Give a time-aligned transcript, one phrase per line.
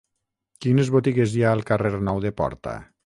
[0.65, 2.75] Quines botigues hi ha al carrer Nou de Porta?